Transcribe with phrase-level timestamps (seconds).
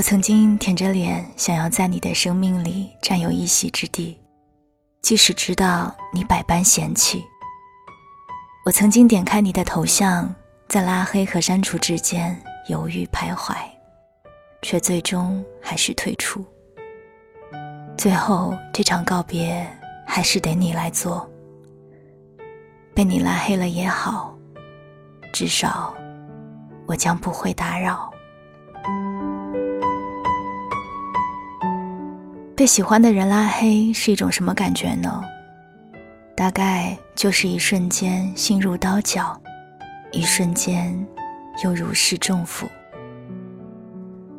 [0.00, 4.18] 我曾经舔着脸想要在你的生命里占有一席之地，
[5.02, 7.22] 即使知道你百般嫌弃。
[8.64, 10.34] 我曾经点开你的头像，
[10.68, 12.34] 在拉黑和删除之间
[12.70, 13.54] 犹豫徘徊，
[14.62, 16.42] 却最终还是退出。
[17.94, 19.66] 最后这场告别
[20.06, 21.30] 还是得你来做。
[22.94, 24.34] 被你拉黑了也好，
[25.30, 25.94] 至少
[26.86, 28.10] 我将不会打扰。
[32.60, 35.24] 被喜欢的人拉黑是一种什么感觉呢？
[36.36, 39.40] 大概就是一瞬间心如刀绞，
[40.12, 40.94] 一瞬间
[41.64, 42.68] 又如释重负。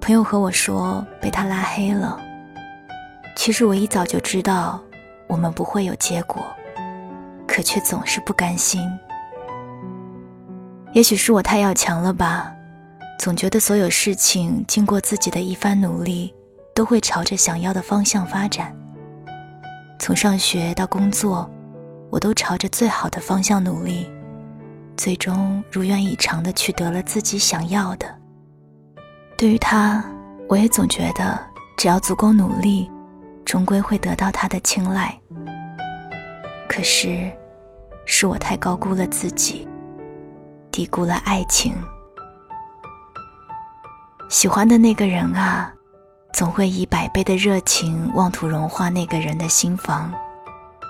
[0.00, 2.16] 朋友和我说被他拉黑了，
[3.34, 4.80] 其实我一早就知道
[5.26, 6.40] 我们不会有结果，
[7.48, 8.88] 可却总是不甘心。
[10.92, 12.54] 也许是我太要强了吧，
[13.18, 16.32] 总觉得所有事情经过自己的一番努力。
[16.74, 18.74] 都会朝着想要的方向发展。
[20.00, 21.48] 从上学到工作，
[22.10, 24.10] 我都朝着最好的方向努力，
[24.96, 28.12] 最终如愿以偿的取得了自己想要的。
[29.38, 30.04] 对于他，
[30.48, 31.38] 我也总觉得
[31.76, 32.90] 只要足够努力，
[33.44, 35.16] 终归会得到他的青睐。
[36.68, 37.30] 可是，
[38.04, 39.66] 是我太高估了自己，
[40.72, 41.72] 低估了爱情。
[44.28, 45.72] 喜欢的那个人啊。
[46.34, 50.12] 总会以百倍的热情妄图融化那个人的心房，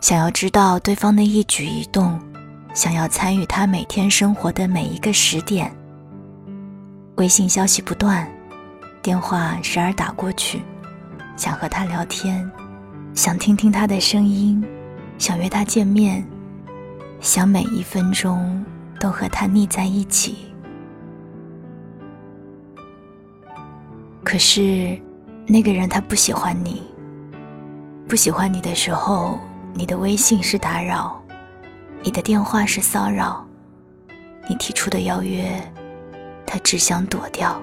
[0.00, 2.18] 想要知道对方的一举一动，
[2.72, 5.70] 想要参与他每天生活的每一个时点。
[7.16, 8.26] 微信消息不断，
[9.02, 10.62] 电话时而打过去，
[11.36, 12.50] 想和他聊天，
[13.12, 14.64] 想听听他的声音，
[15.18, 16.26] 想约他见面，
[17.20, 18.64] 想每一分钟
[18.98, 20.46] 都和他腻在一起。
[24.24, 24.98] 可是。
[25.46, 26.82] 那个人他不喜欢你，
[28.08, 29.38] 不喜欢你的时候，
[29.72, 31.22] 你的微信是打扰，
[32.02, 33.46] 你的电话是骚扰，
[34.48, 35.48] 你提出的邀约，
[36.44, 37.60] 他只想躲掉。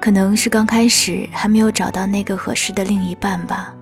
[0.00, 3.74] 可能是刚开始还没有找到那个合适的另一半吧，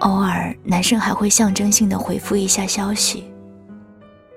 [0.00, 3.30] 偶尔男生还会象征性的回复一下消息，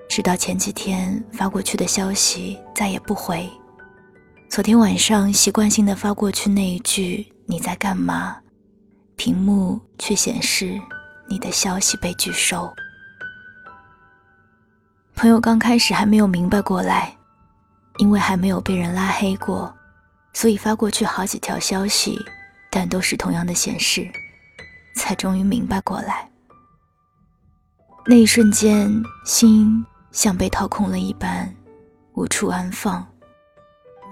[0.08, 3.50] 直到前几天发过去的消息再也不回。
[4.52, 8.36] 昨天晚上习惯性的发过去那一句“你在干嘛”，
[9.16, 10.78] 屏幕却显示
[11.26, 12.70] 你的消息被拒收。
[15.14, 17.16] 朋友刚开始还没有明白过来，
[17.96, 19.74] 因为还没有被人拉黑过，
[20.34, 22.20] 所以发过去好几条消息，
[22.70, 24.06] 但都是同样的显示，
[24.94, 26.30] 才终于明白过来。
[28.04, 31.50] 那一瞬间，心像被掏空了一般，
[32.12, 33.11] 无处安放。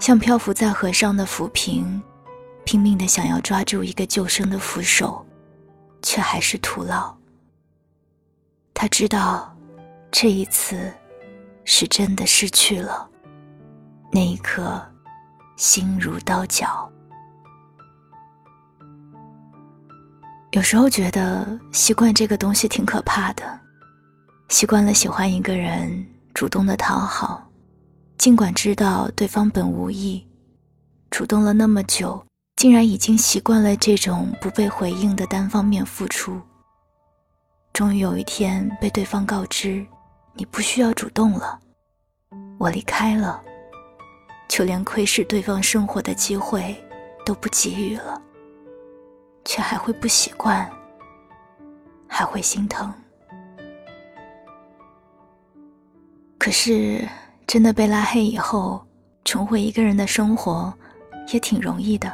[0.01, 2.01] 像漂浮在河上的浮萍，
[2.65, 5.23] 拼命的想要抓住一个救生的扶手，
[6.01, 7.15] 却还是徒劳。
[8.73, 9.55] 他知道，
[10.11, 10.91] 这一次
[11.65, 13.07] 是真的失去了。
[14.11, 14.83] 那一刻，
[15.55, 16.91] 心如刀绞。
[20.49, 23.59] 有时候觉得习惯这个东西挺可怕的，
[24.49, 26.03] 习惯了喜欢一个人，
[26.33, 27.50] 主动的讨好。
[28.21, 30.23] 尽管知道对方本无意，
[31.09, 32.23] 主动了那么久，
[32.55, 36.39] 竟然已经习惯了这种不被回应的单方面付出。
[37.73, 39.83] 终于有一天被对方告知，
[40.35, 41.59] 你不需要主动了，
[42.59, 43.41] 我离开了，
[44.47, 46.79] 就连窥视对方生活的机会
[47.25, 48.21] 都不给予了，
[49.45, 50.71] 却还会不习惯，
[52.07, 52.93] 还会心疼。
[56.37, 57.09] 可是。
[57.51, 58.81] 真的被拉黑以后，
[59.25, 60.73] 重回一个人的生活，
[61.33, 62.09] 也挺容易的，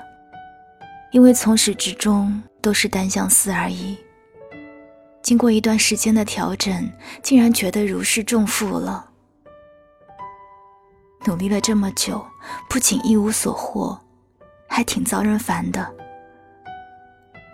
[1.11, 3.95] 因为从始至终都是单相思而已。
[5.21, 6.91] 经过一段时间的调整，
[7.21, 9.11] 竟然觉得如释重负了。
[11.27, 12.25] 努力了这么久，
[12.67, 13.95] 不仅一无所获，
[14.67, 15.87] 还挺遭人烦的。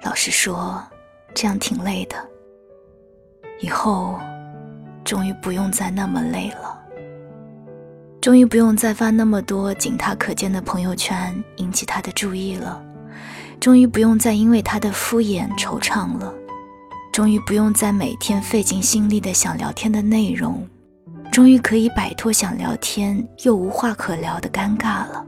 [0.04, 0.82] 老实说，
[1.36, 2.16] 这样挺累的。
[3.60, 4.18] 以后，
[5.04, 6.80] 终于不用再那么累了。
[8.24, 12.81] 终于不用再发那么多仅他可见的朋友圈引起他的注意了，
[13.60, 16.34] 终于不用再因为他的敷衍惆怅了，
[17.12, 20.66] 终于不用再每天费尽心力的想聊天的内容，
[21.34, 25.25] 终于可以摆脱想聊天又无话可聊的尴尬了，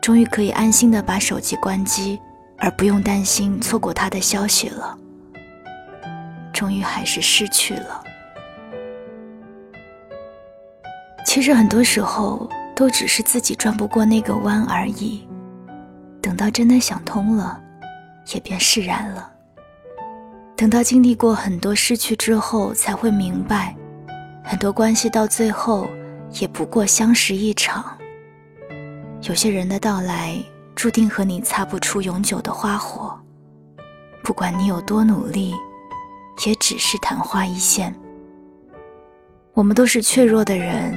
[0.00, 2.18] 终于可以安心的把手机关机，
[2.56, 4.96] 而不用担心错过他的消息了。
[6.54, 8.02] 终于还是失去了。
[11.32, 12.46] 其实很多时候
[12.76, 15.26] 都只是自己转不过那个弯而已。
[16.20, 17.58] 等到真的想通了，
[18.34, 19.32] 也便释然了。
[20.54, 23.74] 等到经历过很多失去之后，才会明白，
[24.44, 25.88] 很多关系到最后
[26.32, 27.96] 也不过相识一场。
[29.22, 30.36] 有些人的到来，
[30.74, 33.18] 注定和你擦不出永久的花火。
[34.22, 35.54] 不管你有多努力，
[36.46, 37.98] 也只是昙花一现。
[39.54, 40.92] 我们都是脆弱的人。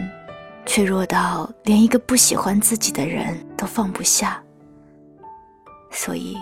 [0.65, 4.41] 脆弱到连一个不喜欢自己的人都放不下，
[5.89, 6.38] 所以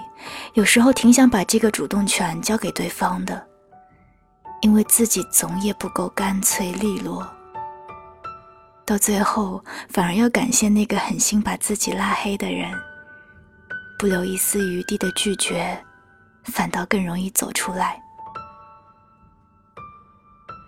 [0.54, 3.46] 有时候挺想把这个主动权交给对方的，
[4.62, 7.28] 因为自己总也不够干脆利落，
[8.86, 12.74] 到最后反而要感谢那个狠心把自己拉黑的人，
[14.00, 15.80] 不留一丝余地的拒绝，
[16.46, 18.02] 反倒更容易走出来。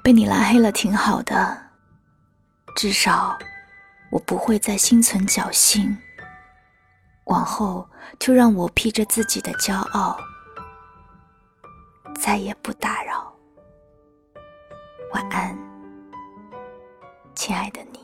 [0.04, 1.65] 被你拉黑了挺好的。
[2.76, 3.40] 至少，
[4.12, 5.98] 我不会再心存侥幸。
[7.24, 7.90] 往后
[8.20, 10.20] 就让我披着自己的骄傲，
[12.20, 13.34] 再也不打扰。
[15.14, 15.58] 晚安，
[17.34, 17.95] 亲爱的你。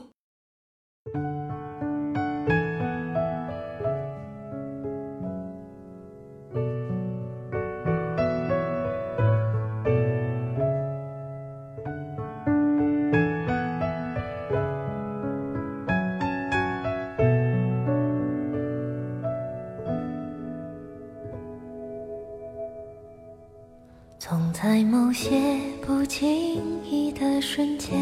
[24.62, 28.00] 在某些不经意的瞬间，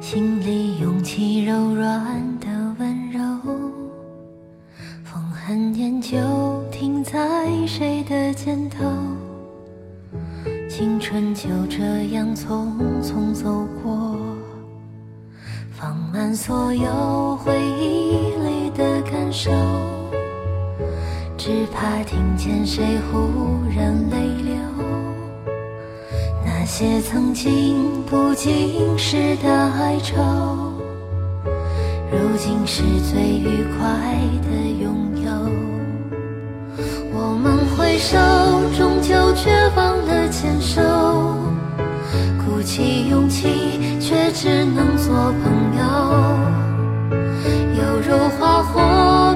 [0.00, 2.46] 心里涌起柔软的
[2.78, 3.18] 温柔。
[5.02, 6.16] 风很念旧，
[6.70, 8.84] 停在谁的肩头？
[10.70, 11.82] 青春就这
[12.12, 12.68] 样匆
[13.02, 14.16] 匆走过，
[15.72, 19.50] 放慢所有回忆里的感受。
[21.36, 23.28] 只怕听见谁忽
[23.76, 24.56] 然泪流，
[26.68, 30.20] 那些曾经不经事的哀愁，
[32.10, 33.86] 如今是最愉快
[34.42, 34.50] 的
[34.82, 34.92] 拥
[35.22, 35.30] 有。
[37.14, 38.18] 我们挥手，
[38.76, 40.82] 终究却忘了牵手，
[42.44, 43.46] 鼓起勇气，
[44.00, 45.84] 却只能做朋友，
[47.76, 49.35] 犹如花火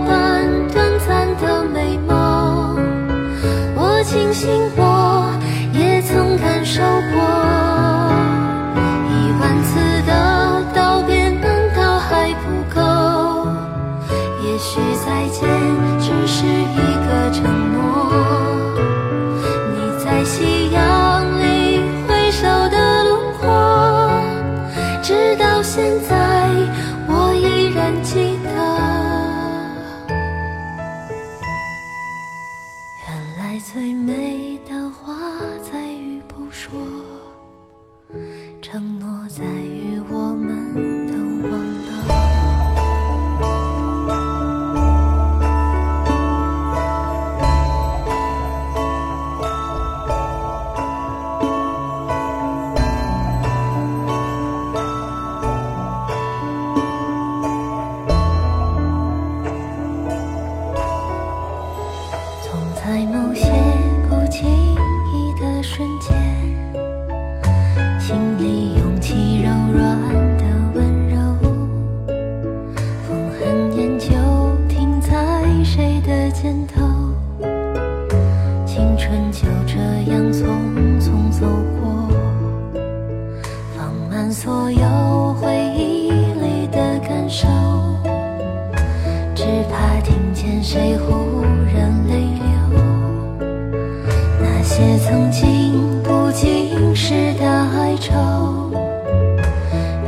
[94.81, 98.72] 些曾经不经事的哀愁，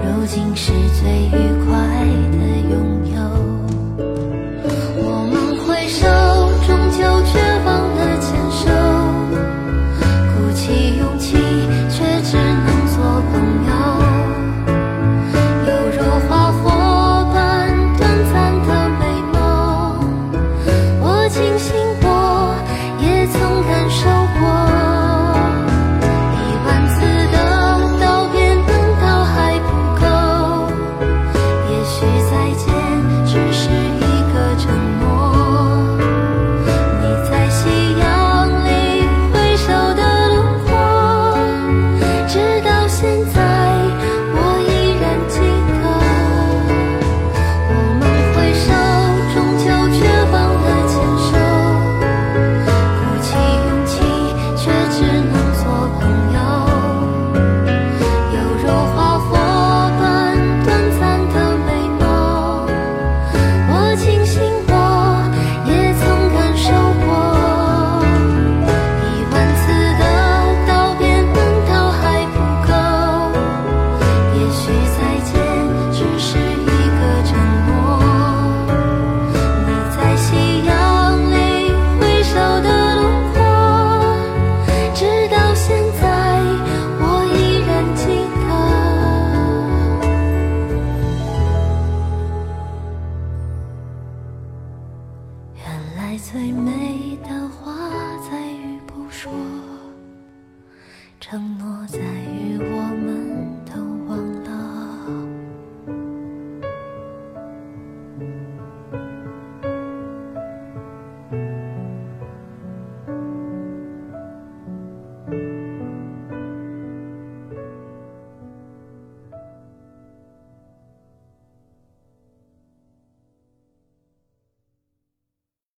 [0.02, 1.51] 如今是最愚。